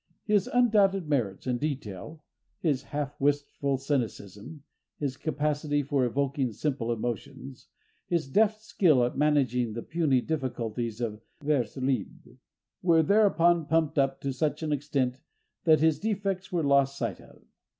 His 0.23 0.47
undoubted 0.51 1.07
merits 1.07 1.45
in 1.45 1.59
detail—his 1.59 2.81
half 2.81 3.21
wistful 3.21 3.77
cynicism, 3.77 4.63
his 4.97 5.15
capacity 5.15 5.83
for 5.83 6.05
evoking 6.05 6.53
simple 6.53 6.91
emotions, 6.91 7.67
his 8.07 8.27
deft 8.27 8.63
skill 8.63 9.03
at 9.03 9.15
managing 9.15 9.73
the 9.73 9.83
puny 9.83 10.19
difficulties 10.21 11.01
of 11.01 11.21
vers 11.43 11.77
libre—were 11.77 13.03
thereupon 13.03 13.67
pumped 13.67 13.99
up 13.99 14.19
to 14.21 14.33
such 14.33 14.63
an 14.63 14.71
extent 14.71 15.21
that 15.65 15.81
his 15.81 15.99
defects 15.99 16.51
were 16.51 16.63
lost 16.63 16.97
sight 16.97 17.21
of. 17.21 17.43